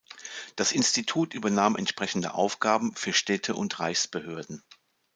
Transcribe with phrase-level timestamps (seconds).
[0.55, 4.63] Das Institut übernahm entsprechende Aufgaben für Städte und Reichsbehörden.